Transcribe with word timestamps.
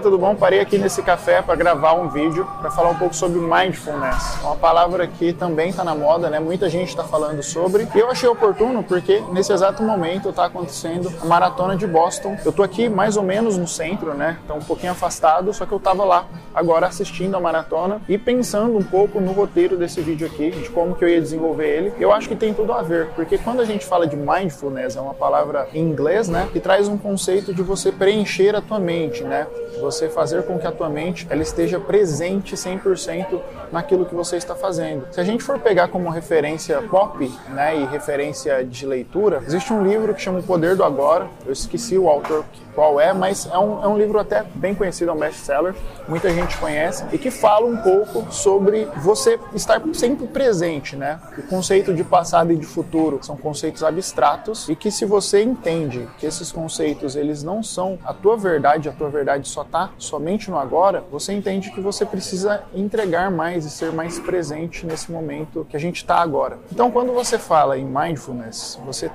aí, 0.00 0.02
tudo 0.02 0.18
bom? 0.18 0.34
Parei 0.34 0.60
aqui 0.60 0.78
nesse 0.78 1.02
café 1.02 1.42
para 1.42 1.54
gravar 1.54 1.92
um 1.92 2.08
vídeo 2.08 2.46
para 2.58 2.70
falar 2.70 2.88
um 2.88 2.94
pouco 2.94 3.14
sobre 3.14 3.38
mindfulness. 3.38 4.38
Uma 4.42 4.56
palavra 4.56 5.06
que 5.06 5.32
também 5.32 5.68
está 5.68 5.84
na 5.84 5.94
moda, 5.94 6.30
né? 6.30 6.40
Muita 6.40 6.68
gente 6.68 6.88
está 6.88 7.04
falando 7.04 7.42
sobre. 7.42 7.86
E 7.94 7.98
eu 7.98 8.10
achei 8.10 8.28
oportuno 8.28 8.82
porque 8.82 9.22
nesse 9.32 9.52
exato 9.52 9.82
momento 9.82 10.30
está 10.30 10.46
acontecendo 10.46 11.12
a 11.20 11.26
maratona 11.26 11.76
de 11.76 11.86
Boston. 11.86 12.36
Eu 12.44 12.52
tô 12.52 12.62
aqui 12.62 12.88
mais 12.88 13.16
ou 13.16 13.22
menos 13.22 13.58
no 13.58 13.68
centro, 13.68 14.14
né? 14.14 14.38
Então 14.44 14.56
um 14.56 14.62
pouquinho 14.62 14.92
afastado, 14.92 15.52
só 15.52 15.66
que 15.66 15.72
eu 15.72 15.78
estava 15.78 16.02
lá 16.04 16.24
agora 16.54 16.86
assistindo 16.86 17.36
a 17.36 17.40
maratona 17.40 18.00
e 18.08 18.16
pensando 18.16 18.76
um 18.76 18.82
pouco 18.82 19.20
no 19.20 19.32
roteiro 19.32 19.76
desse 19.76 20.00
vídeo 20.00 20.26
aqui, 20.26 20.50
de 20.50 20.70
como 20.70 20.94
que 20.94 21.04
eu 21.04 21.08
ia 21.08 21.20
desenvolver 21.20 21.68
ele. 21.68 21.92
Eu 22.00 22.10
acho 22.10 22.28
que 22.28 22.34
tem 22.34 22.54
tudo 22.54 22.72
a 22.72 22.82
ver, 22.82 23.08
porque 23.14 23.36
quando 23.36 23.60
a 23.60 23.64
gente 23.64 23.84
fala 23.84 24.06
de 24.06 24.16
mindfulness, 24.16 24.96
é 24.96 25.00
uma 25.00 25.14
palavra 25.14 25.68
em 25.74 25.82
inglês, 25.82 26.28
né? 26.28 26.48
Que 26.52 26.58
traz 26.58 26.88
um 26.88 26.96
conceito 26.96 27.52
de 27.52 27.62
você 27.62 27.92
preencher 27.92 28.56
a 28.56 28.62
tua 28.62 28.78
mente, 28.78 29.22
né? 29.22 29.46
Você 29.90 30.08
fazer 30.08 30.44
com 30.44 30.56
que 30.56 30.68
a 30.68 30.70
tua 30.70 30.88
mente 30.88 31.26
ela 31.28 31.42
esteja 31.42 31.80
presente 31.80 32.54
100% 32.54 33.40
naquilo 33.72 34.06
que 34.06 34.14
você 34.14 34.36
está 34.36 34.54
fazendo. 34.54 35.08
Se 35.10 35.20
a 35.20 35.24
gente 35.24 35.42
for 35.42 35.58
pegar 35.58 35.88
como 35.88 36.08
referência 36.08 36.80
pop, 36.82 37.28
né, 37.48 37.76
e 37.76 37.84
referência 37.86 38.64
de 38.64 38.86
leitura, 38.86 39.42
existe 39.44 39.72
um 39.72 39.82
livro 39.82 40.14
que 40.14 40.22
chama 40.22 40.38
O 40.38 40.42
Poder 40.44 40.76
do 40.76 40.84
Agora. 40.84 41.26
Eu 41.44 41.52
esqueci 41.52 41.98
o 41.98 42.08
autor 42.08 42.44
qual 42.74 43.00
é, 43.00 43.12
mas 43.12 43.46
é 43.46 43.58
um, 43.58 43.82
é 43.82 43.88
um 43.88 43.96
livro 43.96 44.18
até 44.18 44.44
bem 44.54 44.74
conhecido, 44.74 45.10
é 45.10 45.14
um 45.14 45.18
best-seller, 45.18 45.74
muita 46.08 46.30
gente 46.30 46.56
conhece, 46.58 47.04
e 47.12 47.18
que 47.18 47.30
fala 47.30 47.66
um 47.66 47.76
pouco 47.78 48.32
sobre 48.32 48.86
você 48.96 49.38
estar 49.54 49.80
sempre 49.92 50.26
presente, 50.26 50.96
né? 50.96 51.18
O 51.36 51.42
conceito 51.42 51.94
de 51.94 52.04
passado 52.04 52.52
e 52.52 52.56
de 52.56 52.66
futuro 52.66 53.18
são 53.22 53.36
conceitos 53.36 53.82
abstratos 53.82 54.68
e 54.68 54.76
que 54.76 54.90
se 54.90 55.04
você 55.04 55.42
entende 55.42 56.08
que 56.18 56.26
esses 56.26 56.52
conceitos 56.52 57.16
eles 57.16 57.42
não 57.42 57.62
são 57.62 57.98
a 58.04 58.12
tua 58.12 58.36
verdade, 58.36 58.88
a 58.88 58.92
tua 58.92 59.08
verdade 59.08 59.48
só 59.48 59.62
está 59.62 59.90
somente 59.98 60.50
no 60.50 60.58
agora, 60.58 61.04
você 61.10 61.32
entende 61.32 61.70
que 61.70 61.80
você 61.80 62.04
precisa 62.04 62.62
entregar 62.74 63.30
mais 63.30 63.64
e 63.64 63.70
ser 63.70 63.92
mais 63.92 64.18
presente 64.18 64.86
nesse 64.86 65.10
momento 65.10 65.66
que 65.68 65.76
a 65.76 65.80
gente 65.80 65.96
está 65.96 66.16
agora. 66.16 66.58
Então, 66.72 66.90
quando 66.90 67.12
você 67.12 67.38
fala 67.38 67.78
em 67.78 67.84
mindfulness, 67.84 68.78
você 68.84 69.10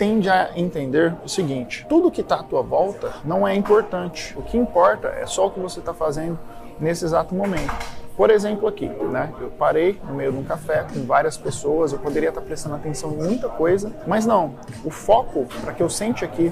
tende 0.00 0.30
a 0.30 0.52
entender 0.56 1.14
o 1.22 1.28
seguinte: 1.28 1.84
tudo 1.86 2.10
que 2.10 2.22
está 2.22 2.36
à 2.36 2.42
tua 2.42 2.62
volta 2.62 3.12
não 3.22 3.46
é 3.46 3.54
importante. 3.54 4.34
O 4.34 4.40
que 4.40 4.56
importa 4.56 5.08
é 5.08 5.26
só 5.26 5.48
o 5.48 5.50
que 5.50 5.60
você 5.60 5.78
está 5.78 5.92
fazendo 5.92 6.38
nesse 6.80 7.04
exato 7.04 7.34
momento. 7.34 7.70
Por 8.16 8.30
exemplo, 8.30 8.66
aqui, 8.66 8.86
né? 8.86 9.30
Eu 9.38 9.50
parei 9.50 10.00
no 10.08 10.14
meio 10.14 10.32
de 10.32 10.38
um 10.38 10.42
café 10.42 10.86
com 10.90 11.04
várias 11.04 11.36
pessoas, 11.36 11.92
eu 11.92 11.98
poderia 11.98 12.30
estar 12.30 12.40
prestando 12.40 12.76
atenção 12.76 13.12
em 13.12 13.16
muita 13.16 13.50
coisa, 13.50 13.92
mas 14.06 14.24
não. 14.24 14.54
O 14.84 14.90
foco 14.90 15.46
para 15.60 15.74
que 15.74 15.82
eu 15.82 15.90
sente 15.90 16.24
aqui 16.24 16.50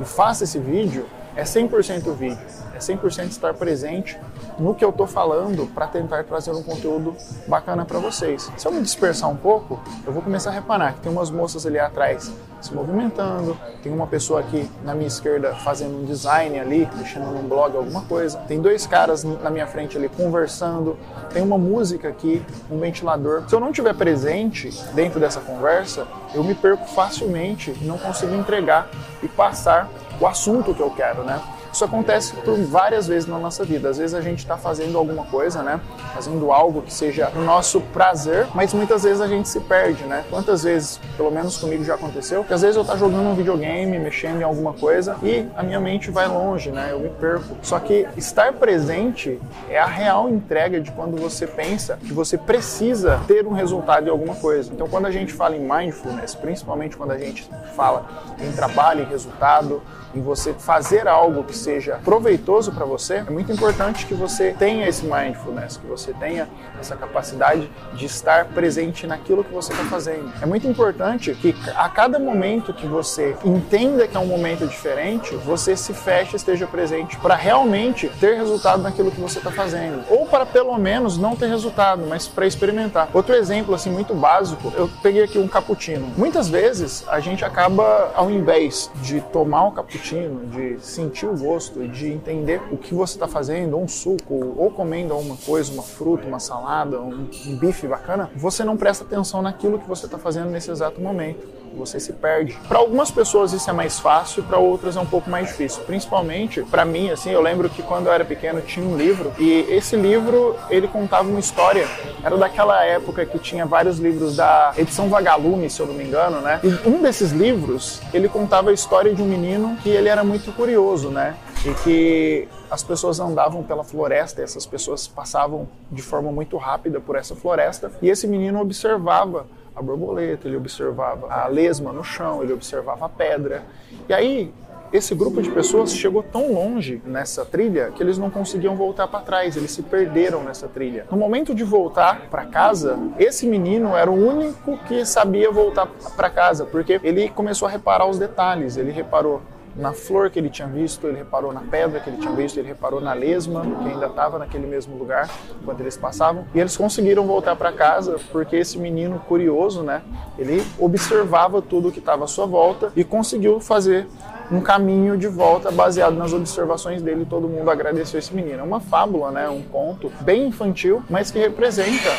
e 0.00 0.04
faça 0.04 0.44
esse 0.44 0.58
vídeo 0.58 1.06
é 1.34 1.42
100% 1.42 2.10
vídeo, 2.14 2.38
é 2.74 2.78
100% 2.78 3.28
estar 3.28 3.52
presente 3.52 4.18
no 4.58 4.74
que 4.74 4.84
eu 4.84 4.90
estou 4.90 5.06
falando 5.06 5.66
para 5.74 5.86
tentar 5.86 6.24
trazer 6.24 6.52
um 6.52 6.62
conteúdo 6.62 7.14
bacana 7.46 7.84
para 7.84 7.98
vocês. 7.98 8.50
Se 8.56 8.66
eu 8.66 8.72
me 8.72 8.80
dispersar 8.82 9.30
um 9.30 9.36
pouco, 9.36 9.80
eu 10.06 10.12
vou 10.12 10.22
começar 10.22 10.50
a 10.50 10.52
reparar 10.52 10.94
que 10.94 11.00
tem 11.00 11.12
umas 11.12 11.30
moças 11.30 11.66
ali 11.66 11.78
atrás 11.78 12.32
se 12.60 12.74
movimentando, 12.74 13.56
tem 13.82 13.92
uma 13.92 14.06
pessoa 14.06 14.40
aqui 14.40 14.68
na 14.82 14.94
minha 14.94 15.06
esquerda 15.06 15.54
fazendo 15.54 16.00
um 16.00 16.04
design 16.04 16.58
ali, 16.58 16.88
mexendo 16.96 17.26
num 17.26 17.46
blog, 17.46 17.76
alguma 17.76 18.02
coisa, 18.02 18.38
tem 18.48 18.60
dois 18.60 18.86
caras 18.86 19.22
na 19.24 19.50
minha 19.50 19.66
frente 19.66 19.96
ali 19.96 20.08
conversando, 20.08 20.96
tem 21.32 21.42
uma 21.42 21.58
música 21.58 22.08
aqui, 22.08 22.42
um 22.70 22.78
ventilador. 22.78 23.44
Se 23.48 23.54
eu 23.54 23.60
não 23.60 23.70
estiver 23.70 23.94
presente 23.94 24.70
dentro 24.94 25.20
dessa 25.20 25.40
conversa, 25.40 26.06
eu 26.34 26.42
me 26.42 26.54
perco 26.54 26.86
facilmente 26.86 27.74
e 27.80 27.84
não 27.84 27.98
consigo 27.98 28.34
entregar 28.34 28.88
e 29.22 29.28
passar 29.28 29.88
o 30.20 30.26
assunto 30.26 30.74
que 30.74 30.80
eu 30.80 30.90
quero, 30.90 31.22
né? 31.22 31.40
Isso 31.76 31.84
acontece 31.84 32.32
por 32.36 32.58
várias 32.62 33.06
vezes 33.06 33.28
na 33.28 33.38
nossa 33.38 33.62
vida. 33.62 33.90
Às 33.90 33.98
vezes 33.98 34.14
a 34.14 34.22
gente 34.22 34.38
está 34.38 34.56
fazendo 34.56 34.96
alguma 34.96 35.24
coisa, 35.24 35.62
né? 35.62 35.78
Fazendo 36.14 36.50
algo 36.50 36.80
que 36.80 36.90
seja 36.90 37.30
o 37.36 37.42
nosso 37.42 37.82
prazer, 37.92 38.46
mas 38.54 38.72
muitas 38.72 39.02
vezes 39.02 39.20
a 39.20 39.28
gente 39.28 39.46
se 39.46 39.60
perde, 39.60 40.02
né? 40.04 40.24
Quantas 40.30 40.62
vezes, 40.62 40.98
pelo 41.18 41.30
menos 41.30 41.58
comigo 41.58 41.84
já 41.84 41.94
aconteceu, 41.96 42.42
que 42.44 42.54
às 42.54 42.62
vezes 42.62 42.78
eu 42.78 42.82
tá 42.82 42.96
jogando 42.96 43.28
um 43.28 43.34
videogame, 43.34 43.98
mexendo 43.98 44.40
em 44.40 44.42
alguma 44.42 44.72
coisa 44.72 45.16
e 45.22 45.46
a 45.54 45.62
minha 45.62 45.78
mente 45.78 46.10
vai 46.10 46.26
longe, 46.26 46.70
né? 46.70 46.92
Eu 46.92 46.98
me 46.98 47.10
perco. 47.10 47.58
Só 47.60 47.78
que 47.78 48.08
estar 48.16 48.54
presente 48.54 49.38
é 49.68 49.78
a 49.78 49.84
real 49.84 50.30
entrega 50.30 50.80
de 50.80 50.90
quando 50.92 51.18
você 51.18 51.46
pensa 51.46 51.98
que 51.98 52.14
você 52.14 52.38
precisa 52.38 53.20
ter 53.28 53.46
um 53.46 53.52
resultado 53.52 54.06
em 54.06 54.10
alguma 54.10 54.36
coisa. 54.36 54.72
Então, 54.72 54.88
quando 54.88 55.04
a 55.04 55.10
gente 55.10 55.30
fala 55.30 55.54
em 55.54 55.60
mindfulness, 55.60 56.34
principalmente 56.34 56.96
quando 56.96 57.10
a 57.10 57.18
gente 57.18 57.46
fala 57.74 58.06
em 58.40 58.50
trabalho, 58.52 59.02
em 59.02 59.06
resultado, 59.06 59.82
em 60.14 60.22
você 60.22 60.54
fazer 60.54 61.06
algo 61.06 61.44
que 61.44 61.54
seja 61.66 61.98
proveitoso 62.04 62.70
para 62.70 62.84
você, 62.84 63.14
é 63.14 63.30
muito 63.30 63.50
importante 63.50 64.06
que 64.06 64.14
você 64.14 64.54
tenha 64.56 64.88
esse 64.88 65.04
mindfulness, 65.04 65.76
que 65.76 65.86
você 65.86 66.12
tenha 66.12 66.48
essa 66.78 66.94
capacidade 66.94 67.68
de 67.94 68.06
estar 68.06 68.44
presente 68.44 69.04
naquilo 69.04 69.42
que 69.42 69.52
você 69.52 69.72
está 69.72 69.84
fazendo. 69.86 70.32
É 70.40 70.46
muito 70.46 70.66
importante 70.68 71.34
que 71.34 71.56
a 71.74 71.88
cada 71.88 72.20
momento 72.20 72.72
que 72.72 72.86
você 72.86 73.34
entenda 73.44 74.06
que 74.06 74.16
é 74.16 74.20
um 74.20 74.26
momento 74.26 74.64
diferente, 74.66 75.34
você 75.34 75.76
se 75.76 75.92
feche 75.92 76.36
esteja 76.36 76.68
presente 76.68 77.16
para 77.16 77.34
realmente 77.34 78.08
ter 78.20 78.36
resultado 78.36 78.82
naquilo 78.82 79.10
que 79.10 79.20
você 79.20 79.38
está 79.38 79.50
fazendo. 79.50 80.04
Ou 80.08 80.25
para 80.26 80.44
pelo 80.44 80.76
menos 80.78 81.16
não 81.16 81.34
ter 81.36 81.46
resultado, 81.46 82.04
mas 82.06 82.26
para 82.26 82.46
experimentar. 82.46 83.08
Outro 83.14 83.34
exemplo, 83.34 83.74
assim, 83.74 83.90
muito 83.90 84.14
básico, 84.14 84.72
eu 84.76 84.90
peguei 85.02 85.22
aqui 85.22 85.38
um 85.38 85.48
cappuccino. 85.48 86.08
Muitas 86.16 86.48
vezes 86.48 87.04
a 87.08 87.20
gente 87.20 87.44
acaba, 87.44 88.12
ao 88.14 88.30
invés 88.30 88.90
de 88.96 89.20
tomar 89.20 89.64
um 89.64 89.70
cappuccino, 89.70 90.46
de 90.46 90.78
sentir 90.80 91.26
o 91.26 91.36
gosto, 91.36 91.86
de 91.88 92.12
entender 92.12 92.60
o 92.70 92.76
que 92.76 92.94
você 92.94 93.14
está 93.14 93.28
fazendo, 93.28 93.76
um 93.76 93.88
suco, 93.88 94.54
ou 94.56 94.70
comendo 94.70 95.14
alguma 95.14 95.36
coisa, 95.36 95.72
uma 95.72 95.82
fruta, 95.82 96.26
uma 96.26 96.40
salada, 96.40 97.00
um, 97.00 97.28
um 97.46 97.56
bife 97.56 97.86
bacana, 97.86 98.30
você 98.36 98.64
não 98.64 98.76
presta 98.76 99.04
atenção 99.04 99.42
naquilo 99.42 99.78
que 99.78 99.88
você 99.88 100.06
está 100.06 100.18
fazendo 100.18 100.50
nesse 100.50 100.70
exato 100.70 101.00
momento 101.00 101.65
você 101.76 102.00
se 102.00 102.12
perde. 102.12 102.58
Para 102.68 102.78
algumas 102.78 103.10
pessoas 103.10 103.52
isso 103.52 103.68
é 103.68 103.72
mais 103.72 104.00
fácil, 104.00 104.42
para 104.42 104.58
outras 104.58 104.96
é 104.96 105.00
um 105.00 105.06
pouco 105.06 105.30
mais 105.30 105.48
difícil. 105.48 105.82
Principalmente 105.84 106.62
para 106.62 106.84
mim, 106.84 107.10
assim, 107.10 107.30
eu 107.30 107.40
lembro 107.40 107.68
que 107.68 107.82
quando 107.82 108.06
eu 108.06 108.12
era 108.12 108.24
pequeno 108.24 108.60
tinha 108.60 108.86
um 108.86 108.96
livro 108.96 109.32
e 109.38 109.66
esse 109.68 109.96
livro 109.96 110.56
ele 110.70 110.88
contava 110.88 111.28
uma 111.28 111.40
história. 111.40 111.86
Era 112.22 112.36
daquela 112.36 112.84
época 112.84 113.24
que 113.24 113.38
tinha 113.38 113.66
vários 113.66 113.98
livros 113.98 114.36
da 114.36 114.72
edição 114.76 115.08
Vagalume, 115.08 115.68
se 115.70 115.80
eu 115.80 115.86
não 115.86 115.94
me 115.94 116.04
engano, 116.04 116.40
né? 116.40 116.60
E 116.62 116.88
um 116.88 117.02
desses 117.02 117.32
livros 117.32 118.00
ele 118.12 118.28
contava 118.28 118.70
a 118.70 118.72
história 118.72 119.14
de 119.14 119.22
um 119.22 119.26
menino 119.26 119.76
que 119.82 119.88
ele 119.88 120.08
era 120.08 120.24
muito 120.24 120.52
curioso, 120.52 121.10
né? 121.10 121.36
E 121.64 121.74
que 121.82 122.48
as 122.70 122.82
pessoas 122.82 123.20
andavam 123.20 123.62
pela 123.62 123.84
floresta, 123.84 124.42
essas 124.42 124.66
pessoas 124.66 125.06
passavam 125.06 125.68
de 125.90 126.02
forma 126.02 126.30
muito 126.32 126.56
rápida 126.56 127.00
por 127.00 127.16
essa 127.16 127.34
floresta, 127.34 127.90
e 128.02 128.08
esse 128.08 128.26
menino 128.26 128.60
observava 128.60 129.46
a 129.76 129.82
borboleta, 129.82 130.48
ele 130.48 130.56
observava 130.56 131.30
a 131.30 131.46
lesma 131.46 131.92
no 131.92 132.02
chão, 132.02 132.42
ele 132.42 132.52
observava 132.52 133.04
a 133.04 133.08
pedra. 133.08 133.62
E 134.08 134.14
aí, 134.14 134.52
esse 134.92 135.14
grupo 135.14 135.42
de 135.42 135.50
pessoas 135.50 135.92
chegou 135.92 136.22
tão 136.22 136.52
longe 136.52 137.02
nessa 137.04 137.44
trilha 137.44 137.90
que 137.90 138.02
eles 138.02 138.16
não 138.16 138.30
conseguiam 138.30 138.74
voltar 138.76 139.06
para 139.08 139.20
trás, 139.20 139.56
eles 139.56 139.72
se 139.72 139.82
perderam 139.82 140.42
nessa 140.42 140.68
trilha. 140.68 141.06
No 141.10 141.16
momento 141.16 141.54
de 141.54 141.64
voltar 141.64 142.28
para 142.30 142.46
casa, 142.46 142.98
esse 143.18 143.46
menino 143.46 143.94
era 143.94 144.10
o 144.10 144.14
único 144.14 144.78
que 144.86 145.04
sabia 145.04 145.50
voltar 145.50 145.86
para 146.16 146.30
casa, 146.30 146.64
porque 146.64 147.00
ele 147.02 147.28
começou 147.28 147.68
a 147.68 147.70
reparar 147.70 148.06
os 148.08 148.18
detalhes, 148.18 148.76
ele 148.76 148.90
reparou 148.90 149.42
na 149.76 149.92
flor 149.92 150.30
que 150.30 150.38
ele 150.38 150.48
tinha 150.48 150.66
visto, 150.66 151.06
ele 151.06 151.18
reparou 151.18 151.52
na 151.52 151.60
pedra 151.60 152.00
que 152.00 152.08
ele 152.08 152.16
tinha 152.16 152.32
visto, 152.32 152.58
ele 152.58 152.68
reparou 152.68 153.00
na 153.00 153.12
lesma 153.12 153.62
que 153.82 153.88
ainda 153.88 154.06
estava 154.06 154.38
naquele 154.38 154.66
mesmo 154.66 154.96
lugar 154.96 155.28
quando 155.64 155.80
eles 155.80 155.96
passavam. 155.96 156.46
E 156.54 156.60
eles 156.60 156.76
conseguiram 156.76 157.26
voltar 157.26 157.54
para 157.56 157.72
casa 157.72 158.16
porque 158.32 158.56
esse 158.56 158.78
menino 158.78 159.18
curioso, 159.28 159.82
né, 159.82 160.02
ele 160.38 160.64
observava 160.78 161.60
tudo 161.60 161.92
que 161.92 161.98
estava 161.98 162.24
à 162.24 162.26
sua 162.26 162.46
volta 162.46 162.90
e 162.96 163.04
conseguiu 163.04 163.60
fazer 163.60 164.06
um 164.50 164.60
caminho 164.60 165.16
de 165.16 165.26
volta 165.26 165.70
baseado 165.70 166.14
nas 166.14 166.32
observações 166.32 167.02
dele. 167.02 167.26
Todo 167.28 167.48
mundo 167.48 167.70
agradeceu 167.70 168.18
esse 168.18 168.34
menino. 168.34 168.60
É 168.60 168.62
uma 168.62 168.80
fábula, 168.80 169.30
né, 169.30 169.48
um 169.48 169.62
conto 169.62 170.10
bem 170.20 170.46
infantil, 170.48 171.02
mas 171.10 171.30
que 171.30 171.38
representa 171.38 172.10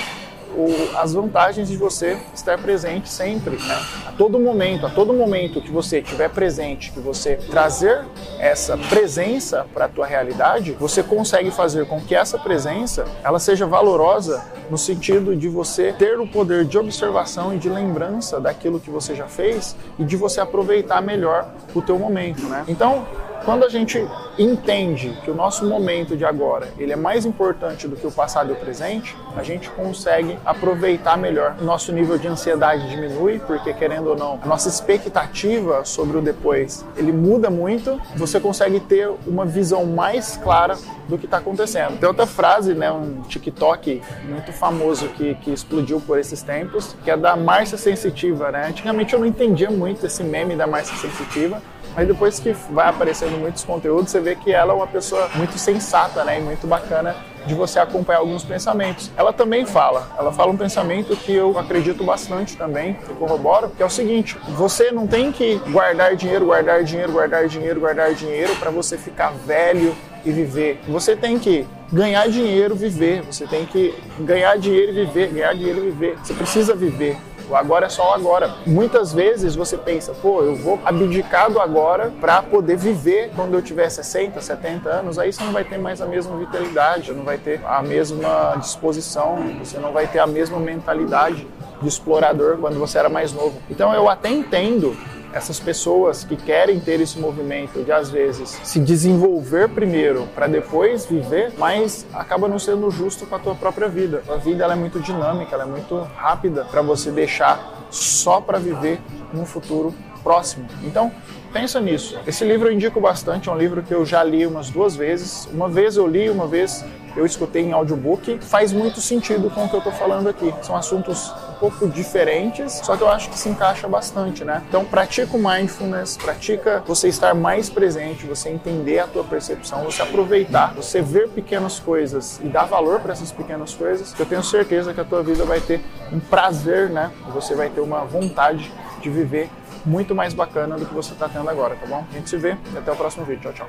o, 0.58 0.98
as 0.98 1.14
vantagens 1.14 1.70
de 1.70 1.78
você 1.78 2.18
estar 2.34 2.58
presente 2.58 3.10
sempre, 3.10 3.58
né? 3.58 3.80
A 4.08 4.12
todo 4.12 4.40
momento, 4.40 4.88
a 4.88 4.90
todo 4.90 5.14
momento 5.14 5.62
que 5.62 5.72
você 5.72 6.00
estiver 6.00 6.30
presente, 6.30 6.92
que 6.92 7.00
você 7.00 7.36
trazer 7.36 8.04
essa 8.40 8.76
presença 8.76 9.66
para 9.72 9.86
a 9.86 9.88
tua 9.88 10.08
realidade, 10.08 10.72
você 10.74 11.04
consegue 11.04 11.52
fazer 11.52 11.86
com 11.86 12.02
que 12.02 12.16
essa 12.16 12.40
presença 12.40 13.06
ela 13.24 13.40
seja 13.40 13.68
valorosa 13.68 14.44
no 14.70 14.78
sentido 14.78 15.36
de 15.36 15.48
você 15.48 15.94
ter 15.94 16.20
o 16.20 16.28
poder 16.28 16.66
de 16.66 16.78
observação 16.78 17.54
e 17.54 17.58
de 17.58 17.70
lembrança 17.70 18.40
daquilo 18.40 18.80
que 18.80 18.90
você 18.90 19.14
já 19.14 19.28
fez 19.28 19.76
e 20.00 20.04
de 20.04 20.18
você 20.18 20.42
aproveitar 20.42 21.02
melhor 21.02 21.54
o 21.76 21.82
teu 21.82 22.00
momento, 22.00 22.44
né? 22.48 22.66
Então, 22.68 23.06
quando 23.44 23.64
a 23.66 23.70
gente 23.70 24.06
entende 24.38 25.18
que 25.24 25.32
o 25.32 25.36
nosso 25.36 25.66
momento 25.66 26.16
de 26.16 26.26
agora 26.26 26.70
ele 26.78 26.94
é 26.94 26.96
mais 26.96 27.26
importante 27.26 27.88
do 27.88 27.96
que 27.96 28.06
o 28.06 28.12
passado 28.12 28.50
e 28.50 28.54
o 28.54 28.56
presente, 28.56 29.16
a 29.36 29.44
gente 29.44 29.70
consegue 29.72 30.38
aproveitar 30.46 31.18
melhor. 31.18 31.56
O 31.60 31.64
nosso 31.64 31.92
nível 31.92 32.18
de 32.18 32.28
ansiedade 32.28 32.90
diminui, 32.90 33.40
porque 33.40 33.74
querendo 33.74 34.08
ou 34.08 34.18
não, 34.18 34.40
a 34.42 34.46
nossa 34.46 34.70
expectativa 34.70 35.84
sobre 35.86 36.18
o 36.18 36.22
depois 36.22 36.86
ele 36.96 37.12
muda 37.12 37.50
muito. 37.50 38.00
Você 38.16 38.40
consegue 38.40 38.80
ter 38.80 39.10
uma 39.26 39.46
visão 39.46 39.86
mais 39.86 40.38
clara 40.38 40.78
do 41.08 41.18
que 41.18 41.26
está 41.26 41.38
acontecendo. 41.38 41.98
Tem 41.98 42.08
outra 42.08 42.28
frase, 42.28 42.74
né, 42.74 42.92
um 42.92 43.22
TikTok 43.22 44.02
muito 44.28 44.52
famoso 44.52 45.08
que, 45.10 45.36
que 45.36 45.52
explodiu 45.52 46.02
por 46.02 46.20
esses 46.20 46.42
tempos, 46.42 46.96
que 47.04 47.10
é 47.10 47.18
da 47.18 47.36
Márcia 47.36 47.78
Sensitiva, 47.78 48.52
né? 48.52 48.68
Antigamente 48.68 49.14
eu 49.14 49.20
não 49.20 49.26
entendia 49.26 49.72
muito 49.72 50.06
esse 50.06 50.24
meme 50.24 50.56
da 50.56 50.68
Márcia 50.68 50.98
Sensitiva, 50.98 51.62
mas 51.98 52.08
depois 52.08 52.40
que 52.40 52.54
vai 52.70 52.88
aparecendo 52.88 53.40
muitos 53.40 53.64
conteúdos, 53.64 54.12
você 54.12 54.20
vê 54.20 54.36
que 54.36 54.54
ela 54.54 54.72
é 54.72 54.76
uma 54.76 54.86
pessoa 54.86 55.28
muito 55.34 55.58
sensata, 55.58 56.24
né, 56.24 56.38
e 56.38 56.42
muito 56.44 56.68
bacana 56.68 57.16
de 57.48 57.56
você 57.56 57.80
acompanhar 57.80 58.20
alguns 58.20 58.44
pensamentos. 58.44 59.10
Ela 59.18 59.34
também 59.34 59.66
fala, 59.66 60.08
ela 60.16 60.32
fala 60.32 60.52
um 60.52 60.58
pensamento 60.58 61.16
que 61.16 61.34
eu 61.34 61.58
acredito 61.58 62.04
bastante 62.04 62.56
também, 62.56 63.00
eu 63.10 63.16
corroboro, 63.16 63.70
que 63.70 63.82
é 63.82 63.86
o 63.86 63.90
seguinte: 63.90 64.38
você 64.50 64.92
não 64.92 65.08
tem 65.08 65.32
que 65.32 65.56
guardar 65.72 66.16
dinheiro, 66.16 66.46
guardar 66.46 66.84
dinheiro, 66.84 67.12
guardar 67.14 67.48
dinheiro, 67.48 67.80
guardar 67.80 68.14
dinheiro 68.14 68.56
para 68.58 68.70
você 68.70 68.96
ficar 68.96 69.32
velho 69.32 69.96
e 70.24 70.32
viver. 70.32 70.80
Você 70.88 71.16
tem 71.16 71.40
que 71.40 71.66
ganhar 71.92 72.28
dinheiro, 72.28 72.76
viver. 72.76 73.22
Você 73.24 73.48
tem 73.48 73.66
que 73.66 73.96
ganhar 74.20 74.58
dinheiro 74.58 74.92
e 74.92 75.06
viver, 75.06 75.30
ganhar 75.30 75.54
dinheiro 75.54 75.80
e 75.80 75.90
viver. 75.90 76.18
Você 76.22 76.34
precisa 76.34 76.76
viver. 76.76 77.18
O 77.50 77.56
agora 77.56 77.86
é 77.86 77.90
só 77.90 78.12
o 78.12 78.14
agora. 78.14 78.56
Muitas 78.66 79.14
vezes 79.14 79.56
você 79.56 79.78
pensa, 79.78 80.14
pô, 80.22 80.42
eu 80.42 80.56
vou 80.56 80.80
abdicar 80.84 81.50
do 81.50 81.62
agora 81.62 82.12
para 82.20 82.42
poder 82.42 82.76
viver 82.76 83.32
quando 83.36 83.54
eu 83.54 83.62
tiver 83.62 83.90
60, 83.90 84.42
70 84.42 84.90
anos. 84.90 85.18
Aí 85.18 85.32
você 85.32 85.44
não 85.44 85.54
vai 85.54 85.64
ter 85.64 85.78
mais 85.78 86.02
a 86.02 86.06
mesma 86.06 86.36
vitalidade, 86.36 87.14
não 87.14 87.24
vai 87.24 87.38
ter 87.38 87.62
a 87.66 87.82
mesma 87.82 88.56
disposição, 88.60 89.38
você 89.60 89.78
não 89.78 89.94
vai 89.94 90.08
ter 90.08 90.20
a 90.20 90.28
mesma 90.28 90.60
mentalidade 90.60 91.48
de 91.82 91.88
explorador 91.88 92.58
quando 92.58 92.78
você 92.78 92.98
era 92.98 93.10
mais 93.10 93.32
novo. 93.32 93.62
Então 93.70 93.94
eu 93.94 94.10
até 94.10 94.30
entendo 94.30 94.98
essas 95.34 95.60
pessoas 95.60 96.24
que 96.24 96.36
querem 96.36 96.80
ter 96.80 97.00
esse 97.00 97.20
movimento 97.20 97.84
de 97.84 97.92
às 97.92 98.10
vezes 98.10 98.60
se 98.64 98.80
desenvolver 98.80 99.70
primeiro 99.70 100.28
para 100.34 100.48
depois 100.48 101.06
viver, 101.06 101.54
mas 101.58 102.06
acaba 102.14 102.48
não 102.48 102.60
sendo 102.60 102.90
justo 102.90 103.26
com 103.26 103.36
a 103.36 103.40
tua 103.40 103.56
própria 103.56 103.88
vida. 103.88 104.24
A 104.30 104.36
vida 104.36 104.64
ela 104.64 104.74
é 104.74 104.76
muito 104.76 105.00
dinâmica, 105.00 105.56
ela 105.56 105.64
é 105.64 105.68
muito 105.68 105.98
rápida 106.16 106.66
para 106.66 106.82
você 106.82 107.12
deixar 107.12 107.88
só 107.90 108.42
para 108.42 108.58
viver 108.60 109.00
no 109.34 109.46
futuro 109.46 109.94
próximo. 110.24 110.66
Então, 110.84 111.12
pensa 111.54 111.80
nisso. 111.80 112.20
Esse 112.26 112.44
livro 112.44 112.68
eu 112.68 112.74
indico 112.74 113.00
bastante, 113.00 113.50
é 113.50 113.52
um 113.52 113.58
livro 113.58 113.82
que 113.82 113.94
eu 113.94 114.06
já 114.06 114.24
li 114.24 114.46
umas 114.46 114.70
duas 114.70 114.96
vezes. 114.96 115.48
Uma 115.54 115.70
vez 115.70 115.96
eu 115.96 116.08
li, 116.08 116.30
uma 116.30 116.48
vez 116.48 116.84
eu 117.18 117.26
escutei 117.26 117.64
em 117.64 117.72
audiobook. 117.72 118.40
Faz 118.42 118.72
muito 118.72 119.02
sentido 119.02 119.50
com 119.50 119.66
o 119.66 119.70
que 119.70 119.76
eu 119.76 119.80
estou 119.80 119.94
falando 119.94 120.30
aqui. 120.30 120.54
São 120.62 120.76
assuntos 120.76 121.34
um 121.50 121.54
pouco 121.60 121.88
diferentes, 121.88 122.74
só 122.84 122.96
que 122.96 123.02
eu 123.02 123.10
acho 123.10 123.30
que 123.30 123.38
se 123.38 123.50
encaixa 123.50 123.88
bastante, 123.88 124.46
né? 124.46 124.62
Então 124.70 124.86
pratica 124.86 125.36
o 125.36 125.40
mindfulness, 125.40 126.16
pratica 126.16 126.84
você 126.86 127.08
estar 127.08 127.34
mais 127.34 127.70
presente, 127.70 128.26
você 128.26 128.50
entender 128.50 129.00
a 129.00 129.08
tua 129.08 129.24
percepção, 129.24 129.84
você 129.84 130.04
aproveitar, 130.04 130.74
você 130.76 131.02
ver 131.02 131.30
pequenas 131.30 131.80
coisas 131.80 132.40
e 132.44 132.48
dar 132.48 132.66
valor 132.66 133.00
para 133.00 133.14
essas 133.14 133.32
pequenas 133.32 133.74
coisas. 133.74 134.14
Eu 134.18 134.26
tenho 134.26 134.44
certeza 134.44 134.94
que 134.94 135.02
a 135.02 135.06
tua 135.06 135.24
vida 135.24 135.44
vai 135.44 135.60
ter 135.60 135.82
um 136.14 136.20
prazer, 136.20 136.90
né? 136.90 137.12
Você 137.34 137.56
vai 137.56 137.70
ter 137.70 137.82
uma 137.82 138.06
vontade 138.06 138.72
de 139.02 139.10
viver 139.10 139.50
muito 139.86 140.14
mais 140.14 140.34
bacana 140.34 140.78
do 140.78 140.86
que 140.86 140.94
você 140.94 141.14
está 141.14 141.28
tendo 141.28 141.50
agora, 141.50 141.76
tá 141.76 141.88
bom? 141.88 142.06
A 142.12 142.14
gente 142.14 142.30
se 142.30 142.38
vê 142.38 142.58
e 142.74 142.78
até 142.78 142.92
o 142.92 142.96
próximo 142.96 143.26
vídeo. 143.26 143.42
Tchau, 143.42 143.54
tchau. 143.54 143.68